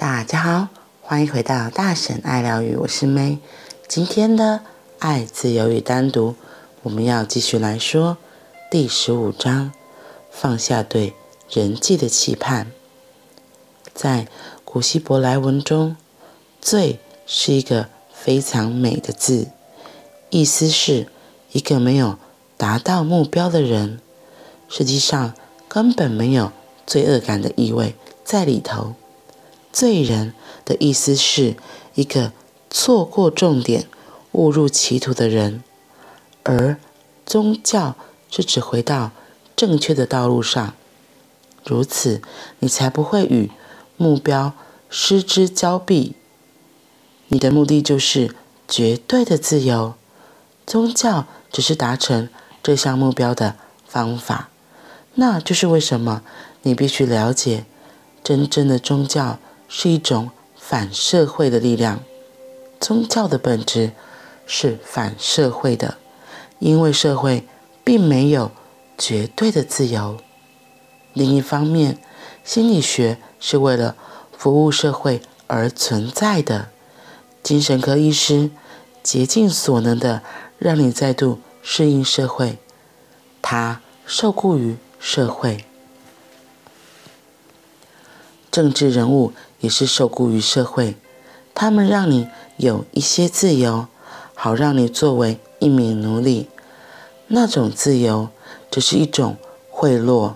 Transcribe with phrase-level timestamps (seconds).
[0.00, 0.68] 大家好，
[1.02, 3.36] 欢迎回到大神爱疗愈，我是 May。
[3.86, 4.62] 今天的
[4.98, 6.36] 爱、自由与单独，
[6.82, 8.16] 我们要继续来说
[8.70, 9.72] 第十五章：
[10.30, 11.12] 放下对
[11.50, 12.72] 人际的期盼。
[13.92, 14.26] 在
[14.64, 15.94] 古希伯来文中
[16.62, 16.98] ，“罪”
[17.28, 19.48] 是一个非常美的字，
[20.30, 21.08] 意思是
[21.52, 22.18] 一个没有
[22.56, 24.00] 达到目标的人，
[24.66, 25.34] 实际上
[25.68, 26.52] 根本没有
[26.86, 27.94] 罪恶感的意味
[28.24, 28.94] 在里头。
[29.72, 30.34] 罪人
[30.64, 31.56] 的意思是
[31.94, 32.32] 一个
[32.68, 33.86] 错过重点、
[34.32, 35.62] 误入歧途的人，
[36.42, 36.76] 而
[37.24, 37.96] 宗教
[38.30, 39.12] 是指回到
[39.54, 40.74] 正确的道路上，
[41.64, 42.20] 如此
[42.60, 43.50] 你才不会与
[43.96, 44.52] 目标
[44.88, 46.14] 失之交臂。
[47.28, 48.34] 你的目的就是
[48.66, 49.94] 绝对的自由，
[50.66, 52.28] 宗教只是达成
[52.62, 54.48] 这项目标的方法。
[55.14, 56.22] 那就是为什么
[56.62, 57.64] 你必须了解
[58.24, 59.38] 真正的宗教。
[59.72, 62.00] 是一种反社会的力量。
[62.80, 63.92] 宗教的本质
[64.46, 65.96] 是反社会的，
[66.58, 67.46] 因为社会
[67.84, 68.50] 并没有
[68.98, 70.18] 绝对的自由。
[71.12, 71.98] 另一方面，
[72.42, 73.94] 心理学是为了
[74.36, 76.70] 服务社会而存在的。
[77.42, 78.50] 精神科医师
[79.02, 80.22] 竭尽所能的
[80.58, 82.58] 让你再度适应社会，
[83.40, 85.64] 他受雇于社会。
[88.50, 89.32] 政治人物。
[89.60, 90.96] 也是受雇于社会，
[91.54, 93.86] 他们让你有一些自由，
[94.34, 96.48] 好让你作为一名奴隶。
[97.28, 98.28] 那种自由
[98.70, 99.36] 只是一种
[99.70, 100.32] 贿赂，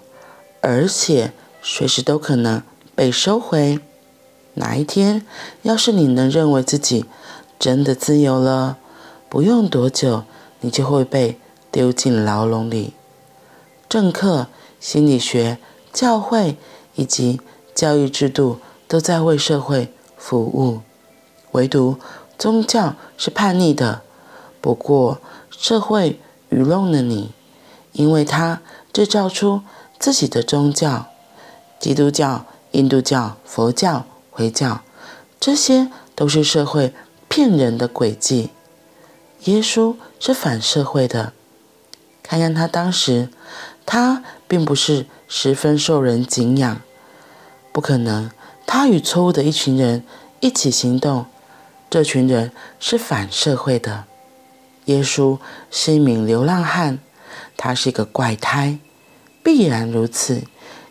[0.61, 2.63] 而且随时都可能
[2.95, 3.81] 被收回。
[4.55, 5.27] 哪一天，
[5.63, 7.07] 要是你能认为自己
[7.59, 8.79] 真的自由了，
[9.29, 10.25] 不用多久，
[10.61, 11.39] 你就会被
[11.73, 12.93] 丢进牢笼里。
[13.89, 14.47] 政客、
[14.79, 15.59] 心理学、
[15.93, 16.57] 教会
[16.95, 17.41] 以及
[17.75, 18.59] 教育制度。
[18.95, 20.81] 都在为社会服务，
[21.51, 21.99] 唯独
[22.39, 24.03] 宗教是叛逆的。
[24.61, 25.19] 不过，
[25.51, 27.33] 社会愚弄了你，
[27.91, 28.63] 因为它
[28.93, 29.63] 制造出
[29.99, 31.07] 自己的宗教：
[31.81, 34.83] 基督教、印度教、佛教、回教，
[35.41, 36.95] 这些都是社会
[37.29, 38.51] 骗人的诡计。
[39.47, 41.33] 耶稣是反社会的，
[42.23, 43.29] 看看他当时，
[43.85, 46.81] 他并不是十分受人敬仰，
[47.73, 48.31] 不可能。
[48.67, 50.05] 他与错误的一群人
[50.41, 51.27] 一起行动，
[51.89, 54.05] 这群人是反社会的。
[54.87, 55.39] 耶稣
[55.71, 56.99] 是一名流浪汉，
[57.57, 58.79] 他是一个怪胎，
[59.43, 60.43] 必然如此，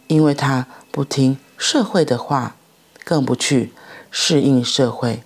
[0.07, 2.55] 因为他不听社会的话，
[3.03, 3.71] 更不去
[4.09, 5.23] 适应社会。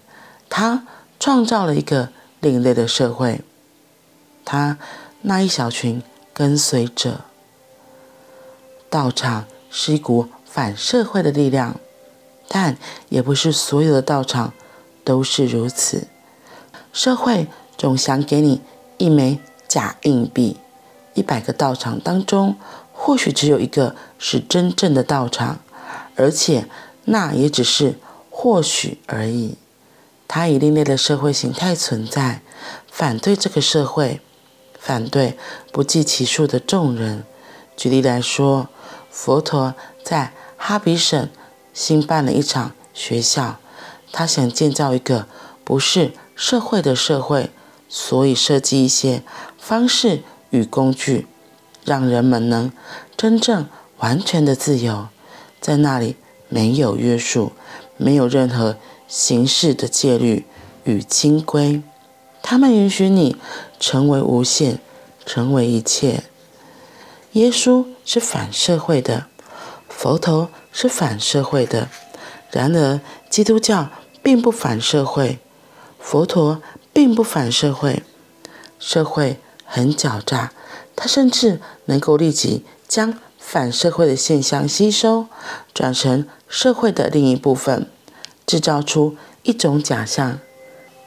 [0.50, 0.86] 他
[1.20, 2.10] 创造了一个
[2.40, 3.42] 另类的社会，
[4.44, 4.78] 他
[5.22, 6.02] 那一小群
[6.34, 7.22] 跟随者。
[8.90, 11.80] 道场是一股反社会的力量。
[12.48, 12.78] 但
[13.10, 14.54] 也不是所有的道场
[15.04, 16.08] 都是如此。
[16.94, 17.48] 社会
[17.78, 18.62] 总想给你
[18.98, 20.58] 一枚假硬币，
[21.14, 22.56] 一百个道场当中，
[22.94, 25.60] 或许只有一个是真正的道场，
[26.16, 26.66] 而且
[27.06, 27.96] 那也只是
[28.30, 29.56] 或许而已。
[30.28, 32.42] 它以另类的社会形态存在，
[32.90, 34.22] 反对这个社会，
[34.80, 35.38] 反对
[35.72, 37.24] 不计其数的众人。
[37.76, 38.70] 举例来说，
[39.12, 41.30] 佛陀在哈比省。
[41.78, 43.60] 新办了一场学校，
[44.12, 45.28] 他想建造一个
[45.64, 47.52] 不是社会的社会，
[47.88, 49.22] 所以设计一些
[49.60, 51.28] 方式与工具，
[51.86, 52.72] 让人们能
[53.16, 53.68] 真正
[54.00, 55.10] 完全的自由，
[55.62, 56.16] 在那里
[56.50, 57.52] 没有约束，
[57.96, 58.78] 没有任何
[59.08, 60.48] 形式的戒律
[60.84, 61.84] 与清规，
[62.42, 63.38] 他们允许你
[63.80, 64.80] 成为无限，
[65.28, 66.24] 成为一切。
[67.34, 69.28] 耶稣是反社会的。
[69.88, 70.50] 佛陀
[70.80, 71.90] 是反社会的，
[72.52, 73.00] 然而
[73.32, 73.90] 基督教
[74.22, 75.40] 并不反社会，
[75.98, 76.62] 佛陀
[76.94, 78.04] 并不反社会。
[78.78, 80.52] 社会很狡诈，
[80.96, 85.26] 它甚至能够立即将反社会的现象吸收，
[85.74, 87.90] 转成社会的另一部分，
[88.46, 90.38] 制造出一种假象。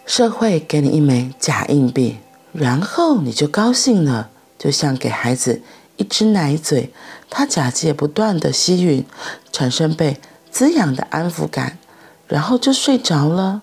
[0.05, 2.17] 社会给你一枚假硬币，
[2.53, 5.63] 然后你就高兴了，就像给孩子。
[6.01, 6.91] 一只奶嘴，
[7.29, 9.05] 他假借不断的吸吮，
[9.53, 10.19] 产生被
[10.51, 11.77] 滋养的安抚感，
[12.27, 13.61] 然后就睡着了。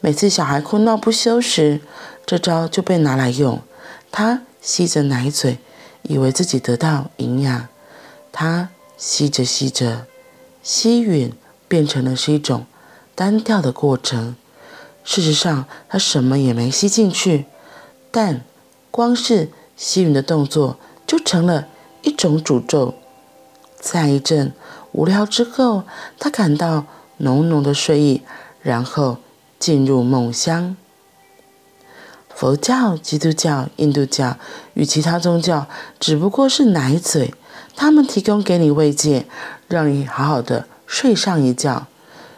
[0.00, 1.80] 每次小孩哭闹不休时，
[2.26, 3.60] 这招就被拿来用。
[4.10, 5.58] 他吸着奶嘴，
[6.02, 7.68] 以为自己得到营养。
[8.32, 10.06] 他吸着吸着，
[10.64, 11.30] 吸吮
[11.68, 12.66] 变成了是一种
[13.14, 14.34] 单调的过程。
[15.04, 17.44] 事实上，他什么也没吸进去，
[18.10, 18.40] 但
[18.90, 20.76] 光是吸吮的动作。
[21.10, 21.66] 就成了
[22.02, 22.94] 一种诅咒。
[23.80, 24.52] 在一阵
[24.92, 25.82] 无聊之后，
[26.20, 26.84] 他感到
[27.16, 28.22] 浓浓的睡意，
[28.62, 29.16] 然后
[29.58, 30.76] 进入梦乡。
[32.32, 34.36] 佛教、基督教、印度教
[34.74, 35.66] 与其他宗教
[35.98, 37.34] 只不过是奶嘴，
[37.74, 39.26] 他们提供给你慰藉，
[39.66, 41.88] 让你好好的睡上一觉。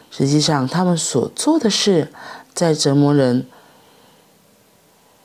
[0.09, 2.11] 实际上，他们所做的事，
[2.55, 3.45] 在折磨人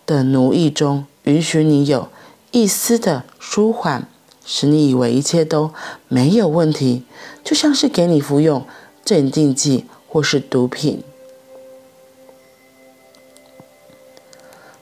[0.05, 2.11] 的奴役中，允许你有
[2.51, 4.09] 一丝的舒缓，
[4.45, 5.73] 使你以为一切都
[6.09, 7.05] 没有问题，
[7.45, 8.67] 就像是给你服用
[9.05, 11.03] 镇定剂或是毒品。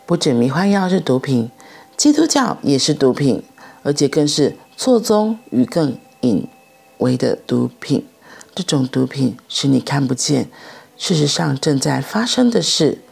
[0.07, 1.51] 不止迷幻药是毒品，
[1.97, 3.43] 基督教也是毒品，
[3.83, 6.47] 而且更是错综与更隐
[6.99, 8.07] 微的毒品。
[8.55, 10.49] 这种毒品是你看不见，
[10.97, 13.03] 事实上正在发生的事。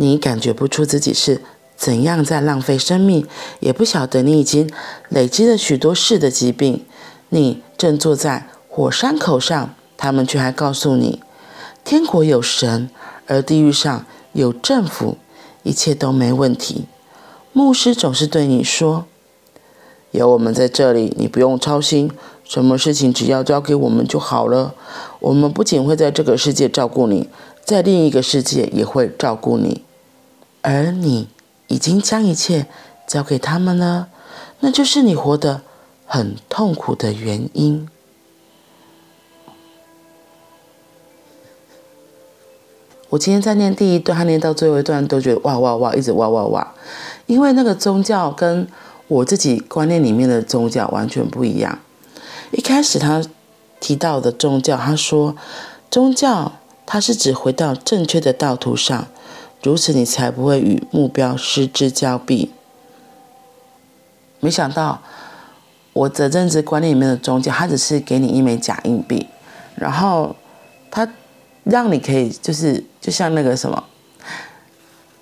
[0.00, 1.42] 你感觉不出自己是
[1.76, 3.26] 怎样在浪费生命，
[3.58, 4.70] 也不晓得你已经
[5.08, 6.84] 累积了许多事的疾病。
[7.30, 11.20] 你正坐在火山口上，他们却还告诉你，
[11.84, 12.88] 天国有神，
[13.26, 15.18] 而地狱上有政府，
[15.64, 16.84] 一切都没问题。
[17.52, 19.06] 牧师总是对你说
[20.12, 22.08] ：“有我们在这里，你不用操心，
[22.44, 24.74] 什么事情只要交给我们就好了。
[25.18, 27.28] 我们不仅会在这个世界照顾你，
[27.64, 29.82] 在另一个世界也会照顾你。
[30.68, 31.28] 而你
[31.68, 32.66] 已经将一切
[33.06, 34.08] 交给他们了，
[34.60, 35.62] 那就是你活得。”
[36.10, 37.86] 很痛苦的原因。
[43.10, 46.74] 我今天在念第一段，还念到最后一段，都觉得哇哇哇，一直哇哇哇。
[47.26, 48.66] 因为那个宗教跟
[49.06, 51.78] 我自己观念里面的宗教完全不一样。
[52.52, 53.22] 一开始他
[53.78, 55.36] 提到的宗教，他说
[55.90, 56.52] 宗教
[56.86, 59.08] 它是指回到正确的道途上，
[59.68, 62.50] 如此你才不会与目标失之交臂。
[64.40, 65.00] 没想到。
[65.94, 69.26] 我的认知观念里面的宗教，它只是给你一枚假硬币，
[69.74, 70.36] 然后
[70.92, 71.08] 它
[71.64, 73.82] 让你可以就是就像那个什么，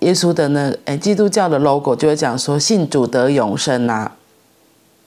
[0.01, 4.13] 耶稣的那个哎，基督教的 logo 就会讲说信主得永生呐。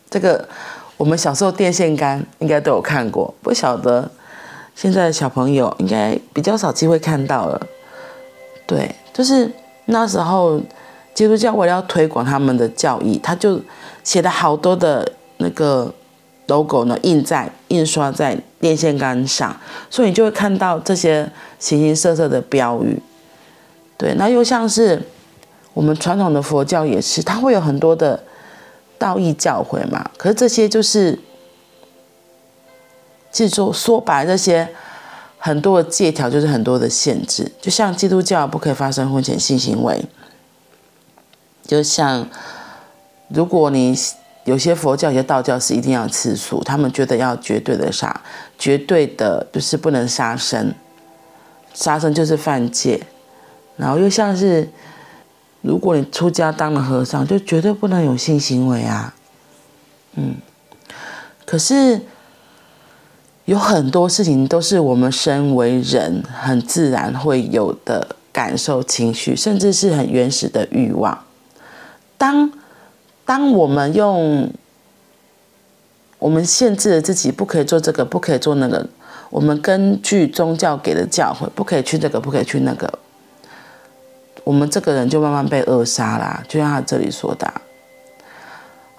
[0.09, 0.49] 这个
[0.97, 4.09] 我们小时候电线杆应该都有看过，不晓得
[4.73, 7.67] 现在的小朋友应该比较少机会看到了。
[8.69, 9.51] 对，就是
[9.85, 10.61] 那时候
[11.15, 13.59] 基督教为了要推广他们的教义，他就
[14.03, 15.13] 写了好多的。
[15.41, 15.89] 那个
[16.47, 19.55] logo 呢，印在印刷在电线杆上，
[19.89, 23.01] 所以你就会看到这些形形色色的标语。
[23.95, 25.01] 对，那又像是
[25.73, 28.21] 我们传统的佛教也是，它会有很多的
[28.97, 30.11] 道义教诲嘛。
[30.17, 31.17] 可是这些就是，
[33.31, 34.67] 记住说白这些
[35.39, 37.51] 很多的戒条，就是很多的限制。
[37.59, 40.05] 就像基督教不可以发生婚前性行为，
[41.65, 42.29] 就像
[43.29, 43.97] 如果你。
[44.45, 48.21] 有些佛教、有些道教是一定要吃素，他们觉得要绝对的杀，
[48.57, 50.73] 绝对的就是不能杀生，
[51.71, 52.99] 杀生就是犯戒。
[53.77, 54.67] 然后又像是，
[55.61, 59.13] 如果你出家当了和尚，就绝对不能有性行为啊。
[60.15, 60.37] 嗯，
[61.45, 62.01] 可是
[63.49, 71.17] 有很多事情都是我们身为人很自然会有的感受、情绪，甚至是很原始的欲望。
[72.15, 72.51] 当
[73.25, 74.51] 当我们用
[76.19, 78.87] 我们限制了自己，不可以做这个，不可以做那个。
[79.31, 82.99] 我们根据宗教给的教诲，不可以去这个，不可以去那个。
[84.43, 86.43] 我们这个人就慢慢被扼杀了。
[86.47, 87.51] 就像他这里说的，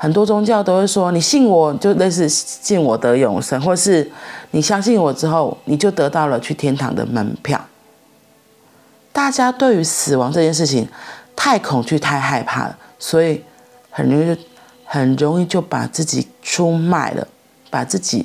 [0.03, 4.11] 很多宗教都会说：你信我，就类似信我得永生，或是
[4.53, 7.61] 你相信我之后，你就得到了去天堂的门票。
[9.13, 10.89] 大家对于死亡这件事情
[11.37, 13.45] 太恐惧、太害怕了，所以。
[13.93, 14.39] 很容易
[14.85, 17.27] 很容易就把自己出卖了，
[17.71, 18.25] 把自己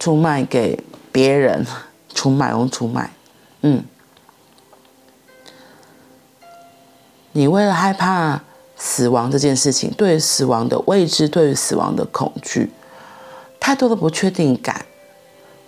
[0.00, 0.82] 出卖给
[1.12, 1.64] 别人，
[2.12, 3.12] 出卖，用出卖，
[3.60, 3.84] 嗯。
[7.30, 8.42] 你为了害怕
[8.84, 12.68] 死亡这件事情，对于死亡的未知，对于死亡的恐惧，
[13.60, 14.84] 太多的不确定感，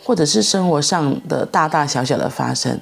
[0.03, 2.81] 或者是生活上的大大小小的发生。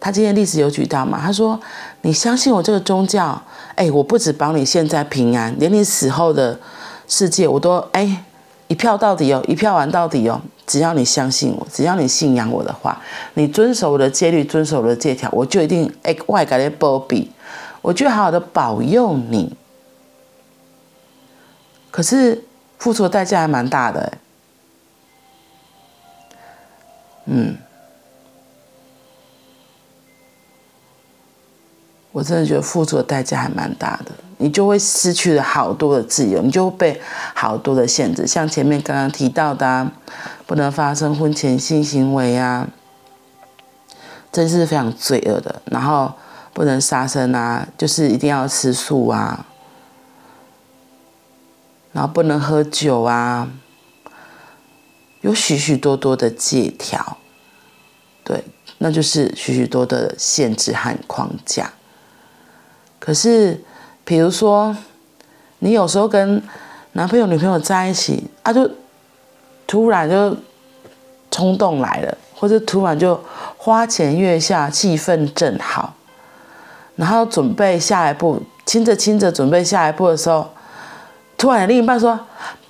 [0.00, 1.20] 他今天例子有举到嘛？
[1.22, 1.60] 他说
[2.02, 3.40] ：“你相信我这个宗教，
[3.76, 6.58] 哎，我不止保你现在平安，连你死后的
[7.06, 8.24] 世界我都哎
[8.66, 10.42] 一票到底哦，一票玩到底哦。
[10.66, 13.00] 只要你相信我，只要你信仰我的话，
[13.34, 17.30] 你遵守我的戒律，遵守我的戒条，我就一定哎外改的保庇，
[17.82, 19.54] 我就好好的保佑你。
[21.90, 22.42] 可是
[22.78, 24.12] 付出的代价还蛮大的。
[27.26, 27.56] 嗯，
[32.10, 37.00] 我真的觉得付出的代价还蛮大的，你就会失去了好多的自由，你就会被
[37.34, 39.88] 好多的限制，像前面刚刚提到的，
[40.46, 42.66] 不能发生婚前性行为啊，
[44.32, 45.62] 真是非常罪恶的。
[45.66, 46.12] 然后
[46.52, 49.46] 不能杀生啊，就是一定要吃素啊。
[51.92, 53.48] 然后不能喝酒啊，
[55.20, 57.18] 有许许多多的借条，
[58.24, 58.42] 对，
[58.78, 61.72] 那就是许许多多的限制和框架。
[62.98, 63.62] 可是，
[64.04, 64.74] 比如说，
[65.58, 66.42] 你有时候跟
[66.92, 68.70] 男朋友、女朋友在一起，啊，就
[69.66, 70.34] 突然就
[71.30, 73.22] 冲动来了，或者突然就
[73.58, 75.94] 花前月下，气氛正好，
[76.96, 80.50] 然后准备下一步，亲着亲着准备下一步的时候。
[81.36, 82.20] 突然，另一半说：“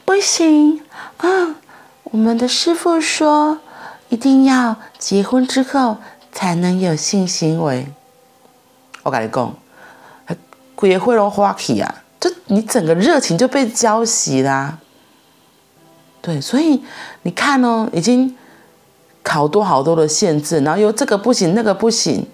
[0.06, 0.80] 不行
[1.18, 1.56] 啊，
[2.04, 3.58] 我们的师傅说，
[4.08, 5.98] 一定要结婚之后
[6.32, 7.86] 才能有性行为。”
[9.04, 9.54] 我跟你讲，
[10.74, 14.78] 鬼会拢花气啊，就你整个热情就被浇熄啦。
[16.22, 16.82] 对，所以
[17.22, 18.34] 你看哦，已经
[19.24, 22.26] 好多好多的限制，然后又这个不行，那个不行，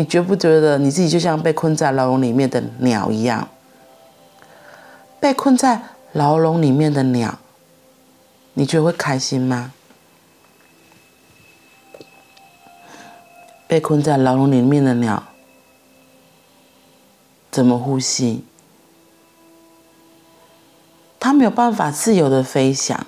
[0.00, 3.46] 你觉不觉得你自己就像被困在牢笼里面的鸟一样？
[5.20, 7.38] 被困在牢笼里面的鸟，
[8.54, 9.74] 你觉得会开心吗？
[13.68, 15.22] 被困在牢笼里面的鸟，
[17.50, 18.42] 怎么呼吸？
[21.18, 23.06] 它没有办法自由的飞翔，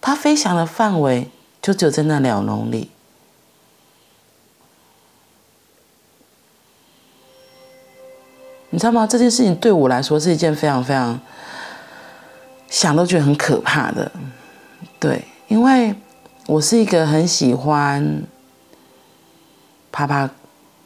[0.00, 1.28] 它飞翔的范围
[1.60, 2.90] 就只有在那鸟笼里。
[8.72, 9.06] 你知道吗？
[9.06, 11.20] 这件事情对我来说是一件非常非常。
[12.68, 14.10] 想都觉得很可怕的，
[14.98, 15.94] 对，因为
[16.46, 18.22] 我是一个很喜欢
[19.92, 20.32] 趴趴趴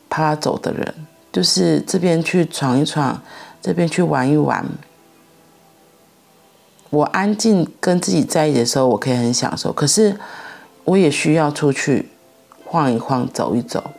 [0.08, 0.94] 趴走的人，
[1.30, 3.22] 就是这边去闯一闯，
[3.62, 4.66] 这边去玩一玩。
[6.90, 10.18] 我安静跟自己在一起的时候，我可以很享受，可是
[10.82, 12.08] 我也需要出去
[12.64, 13.92] 晃一晃，走一走，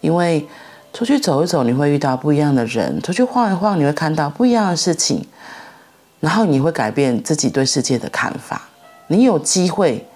[0.00, 0.44] 因为
[0.92, 5.26] 出去走一走，你会遇到不一样的人；出去晃一晃，你会看到不一样的事情。
[6.20, 8.68] 然后你会改变自己对世界的看法，
[9.08, 10.06] 你有机会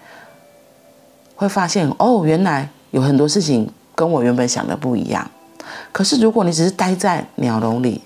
[1.34, 5.28] 会发现哦，原来有很多事情跟我原本想的不一样。
[5.90, 8.02] 可是如果你只是待在鸟笼里，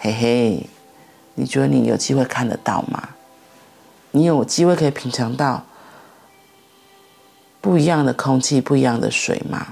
[0.00, 0.66] 嘿嘿，
[1.36, 3.08] 你觉得你有机会看得到吗？
[4.10, 5.64] 你有机会可以品尝到
[7.62, 9.68] 不一样的空气、不一样的水吗？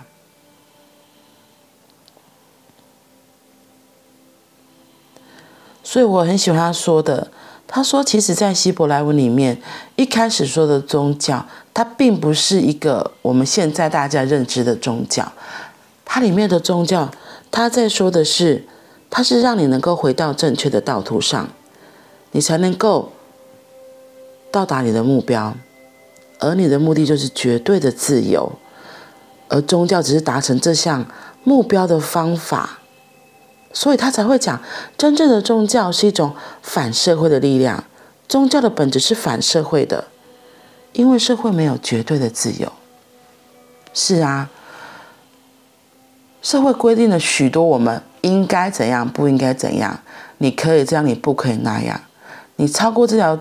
[5.87, 7.29] 所以我很喜欢他说的。
[7.69, 9.57] 他说，其实，在希伯来文里面，
[9.95, 15.33] 一开始说的宗教，它并不是一个我们现在大家认知的宗教。
[16.05, 17.09] 它里面的宗教，
[17.53, 18.65] 他在说的是，
[19.09, 21.49] 它是让你能够回到正确的道途上，
[22.33, 23.13] 你才能够
[24.51, 25.55] 到达你的目标。
[26.41, 28.53] 而你的目的就是绝对的自由，
[29.49, 31.07] 而宗教只是达成这项
[31.45, 32.76] 目标的方法。
[33.77, 34.59] 所以他才会讲，
[34.97, 37.85] 真正的宗教是一种反社会的力量。
[38.27, 40.03] 宗教的本质是反社会的，
[40.95, 42.73] 因为社会没有绝对的自由。
[43.93, 44.49] 是啊，
[46.41, 50.01] 社会规定了许多我们应该怎样，不应该怎样。
[50.39, 52.01] 你可以这样，你不可以那样。
[52.57, 53.39] 你超过这条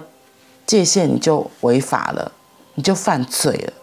[0.68, 2.34] 界限，你就违法了，
[2.74, 3.74] 你就犯罪了。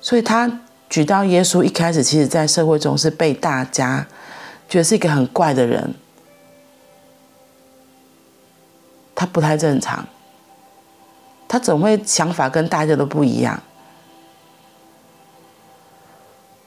[0.00, 4.06] 所以他举到耶稣一开始，其实在社会中是被大家。
[4.68, 5.94] 觉得是一个很怪的人，
[9.14, 10.06] 他不太正常，
[11.48, 13.62] 他总会想法跟大家都不一样，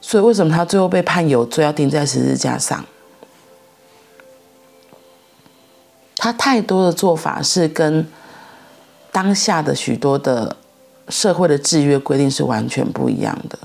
[0.02, 2.84] 所以为什么他最后被判有罪，要钉在十字架上？
[6.18, 8.08] 他太多的做法是跟
[9.12, 10.56] 当下的许多的
[11.10, 13.58] 社会的制约规定是完全不一样的。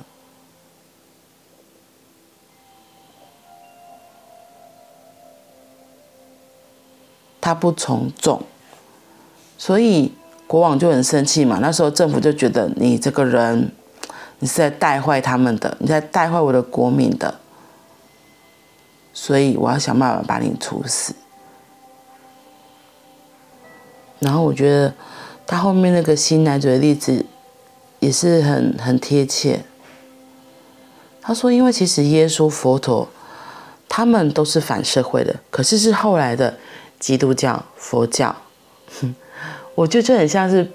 [7.46, 8.42] 他不从众，
[9.56, 10.12] 所以
[10.48, 11.60] 国王就很生气嘛。
[11.62, 13.70] 那时候政府就觉得你这个人，
[14.40, 17.38] 你是在带坏他们的，你在带坏我的国民的，
[19.12, 21.14] 所以我要想办法把你处死。
[24.18, 24.92] 然后我觉得
[25.46, 27.24] 他后面那个新奶嘴的例子
[28.00, 29.64] 也是很很贴切。
[31.22, 33.06] 他说，因为其实耶稣、佛陀
[33.88, 36.58] 他们都是反社会的，可是是后来的。
[36.98, 38.34] 基督教、佛教，
[39.74, 40.70] 我觉得这很像是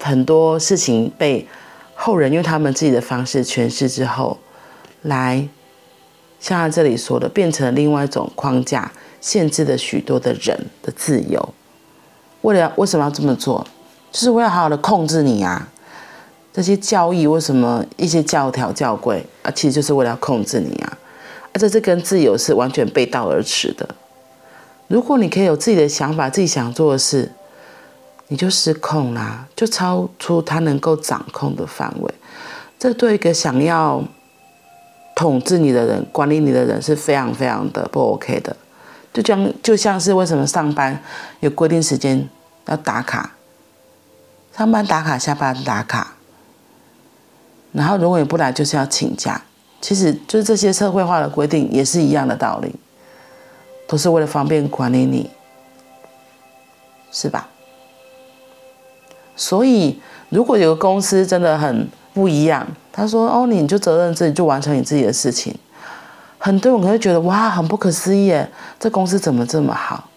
[0.00, 1.46] 很多事情被
[1.94, 4.38] 后人用他们自己的方式诠释之后，
[5.02, 5.48] 来
[6.40, 11.54] 像他这里说的，变成另外一种框架，限制了许多的人的自由。
[12.42, 13.66] 为了为什么要这么做？
[14.12, 15.68] 就是为了好好的控制你啊！
[16.52, 20.98] 这些教义为什么一些教条教规啊，其实就是为了要控制你啊！
[21.52, 23.86] 而且这跟自由是完全背道而驰的。
[24.88, 27.32] 如果你可以有自己的想法，自己想做的事，
[28.28, 32.14] 你就失控啦，就超出他能够掌控的范围。
[32.78, 34.02] 这对一个想要
[35.14, 38.56] 统治你的人、管理你的人是非常非常的不 OK 的。
[39.12, 41.02] 就像就像是为什么上班
[41.40, 42.28] 有规定时间
[42.66, 43.32] 要打卡，
[44.56, 46.14] 上班打卡，下班打卡，
[47.72, 49.42] 然后如果你不来就是要请假。
[49.80, 52.74] 其实就是这些社会化的规定也是一样的道理。
[53.86, 55.30] 都是为了方便管理你，
[57.12, 57.48] 是吧？
[59.36, 65.54] 所以，如果有个公司真的很不一样，他说：“哦，你就责任自己，就完成你自己的事情。”
[66.38, 68.50] 很多人可能会觉得：“哇，很不可思议耶，
[68.80, 70.08] 这公司怎么这么好？”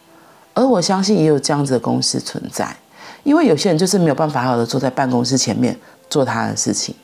[0.55, 2.75] 而我相信也有这样子的公司存在，
[3.23, 5.77] 因为有些人就是没有办法好的坐在办公室前面
[6.09, 6.95] 做他的事情，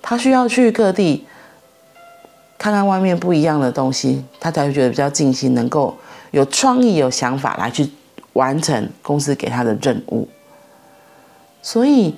[0.00, 1.26] 他需要去各地。
[2.60, 5.96] 看看外面不一样的东西，他才会觉得比较尽心，能够
[6.30, 7.90] 有创意、有想法来去
[8.34, 10.28] 完成公司给他的任务。
[11.62, 12.16] 所以，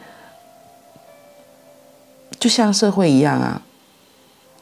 [2.41, 3.63] 就像社会一样啊，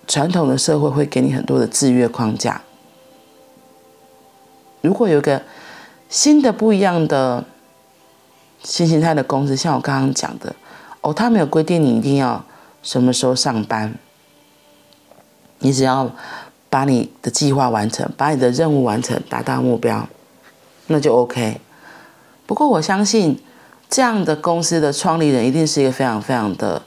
[0.07, 2.61] 传统的社会会给你很多的制约框架。
[4.83, 5.43] 如果有个
[6.11, 7.43] 新的、不一样的
[8.63, 10.55] 新形态的公司，像我刚刚讲的，
[11.01, 12.45] 哦，他没有规定你一定要
[12.83, 13.95] 什么时候上班。
[15.61, 16.11] 你只要
[16.69, 20.09] 把你的计划完成，把你的任务完成，达到目标，
[20.87, 21.61] 那就 OK。
[22.47, 23.41] 不过我相信，
[23.89, 26.83] 这样的公司的创立人一定是一个非常非常的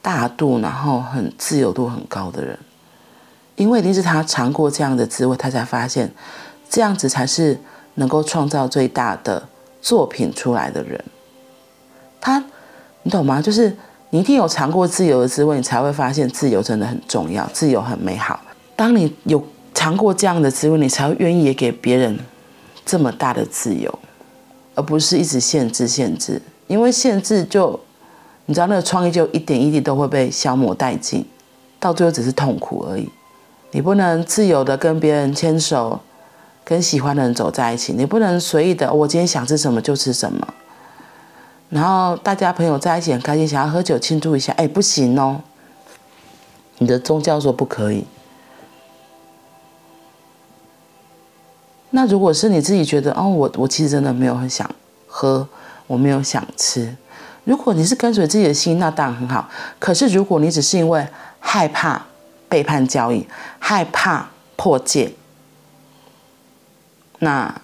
[0.00, 2.58] 大度，然后很自由度很高的人，
[3.56, 6.12] 因为一定是他尝过这样的滋味，他才发现
[6.68, 7.60] 这样子才是
[7.94, 9.48] 能够创造最大的
[9.82, 11.04] 作品出来的人。
[12.20, 12.44] 他，
[13.02, 13.42] 你懂吗？
[13.42, 13.76] 就是。
[14.10, 18.38] 你一定有尝过自由的滋味，你才会发现自由真的很重要，自由很美好。
[18.74, 19.42] 当你有
[19.72, 22.18] 尝过这样的滋味，你才会愿意也给别人
[22.84, 23.98] 这么大的自由，
[24.74, 26.42] 而不是一直限制、限制。
[26.66, 27.78] 因为限制就，
[28.46, 31.24] 你知道那个创意就一点一滴都会被消磨殆尽，
[31.78, 33.08] 到最后只是痛苦而已。
[33.72, 36.00] 你不能自由的跟别人牵手，
[36.64, 40.54] 跟喜欢的人走在一起，你不能随意的，我今天想吃什么就吃什么。
[41.70, 45.40] 然后大家朋友在一起很开心，想要喝酒庆祝一下，哎，不行哦。
[46.78, 48.04] 你的宗教说不可以。
[51.90, 54.68] 那如果是你自己觉得，哦，我我其实真的没有很想
[55.06, 55.48] 喝，
[55.86, 56.96] 我没有想吃。
[57.44, 59.48] 如果你是跟随自己的心，那当然很好。
[59.78, 61.06] 可是如果你只是因为
[61.38, 62.04] 害怕
[62.48, 63.26] 背叛交易，
[63.58, 65.12] 害怕破戒，
[67.20, 67.54] 那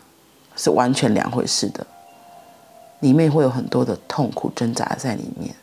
[0.56, 1.86] 是完全两回事的。
[3.00, 5.54] 里面会有很多的痛苦挣扎在里面。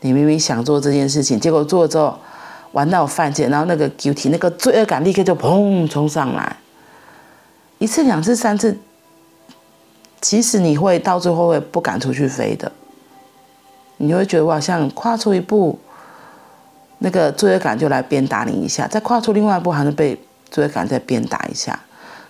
[0.00, 2.18] 你明明想做这件事情，结果做了之后
[2.72, 6.56] 玩到犯贱，然后那个 guilty 那个罪恶感立刻就砰冲上来。
[7.78, 8.76] 一次、两次、三次，
[10.20, 12.70] 其实你会到最后会不敢出去飞的。
[13.96, 15.78] 你会觉得我好像跨出一步，
[16.98, 20.20] 那个罪恶感就来鞭打你一下；再跨出另外一步，还能被
[20.50, 21.80] 罪恶感再鞭打一下。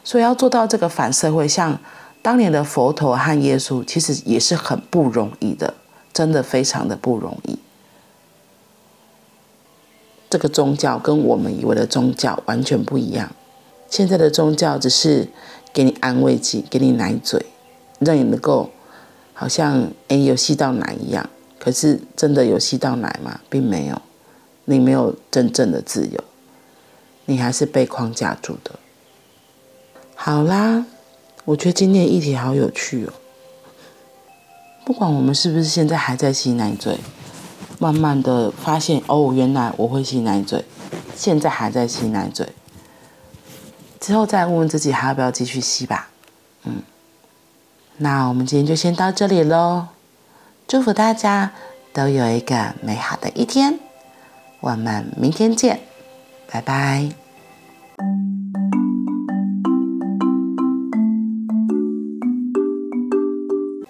[0.04, 1.76] 所以要做到这个反社会，像。
[2.24, 5.74] 当年的佛陀和耶稣其实也是很不容易的，
[6.10, 7.58] 真的非常的不容易。
[10.30, 13.30] 这个宗教跟我们以为的宗教完全不一样。
[13.90, 15.28] 现在的宗教只是
[15.70, 17.44] 给你安慰剂，给你奶嘴，
[17.98, 18.70] 让你能够
[19.34, 21.28] 好像诶有吸到奶一样。
[21.58, 23.38] 可是真的有吸到奶吗？
[23.50, 24.00] 并没有，
[24.64, 26.24] 你没有真正的自由，
[27.26, 28.78] 你还是被框架住的。
[30.14, 30.86] 好啦。
[31.44, 33.12] 我觉得今天的议题好有趣哦！
[34.84, 36.98] 不管我们是不是现在还在吸奶嘴，
[37.78, 40.64] 慢慢的发现哦，原来我会吸奶嘴，
[41.14, 42.48] 现在还在吸奶嘴，
[44.00, 46.08] 之后再问问自己还要不要继续吸吧。
[46.64, 46.82] 嗯，
[47.98, 49.88] 那我们今天就先到这里喽，
[50.66, 51.52] 祝福大家
[51.92, 53.78] 都有一个美好的一天，
[54.60, 55.80] 我们明天见，
[56.50, 57.10] 拜拜。